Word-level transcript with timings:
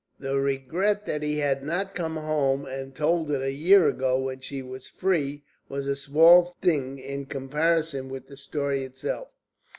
The 0.19 0.39
regret 0.39 1.05
that 1.05 1.21
he 1.21 1.37
had 1.37 1.61
not 1.63 1.93
come 1.93 2.15
home 2.15 2.65
and 2.65 2.95
told 2.95 3.29
it 3.29 3.43
a 3.43 3.51
year 3.53 3.87
ago, 3.87 4.17
when 4.17 4.39
she 4.39 4.63
was 4.63 4.87
free, 4.87 5.43
was 5.69 5.85
a 5.87 5.95
small 5.95 6.57
thing 6.59 6.97
in 6.97 7.27
comparison 7.27 8.09
with 8.09 8.25
the 8.25 8.35
story 8.35 8.83
itself. 8.83 9.27